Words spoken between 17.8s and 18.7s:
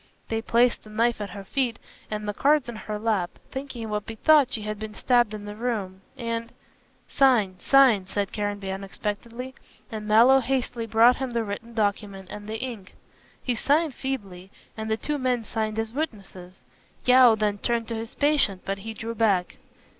to his patient,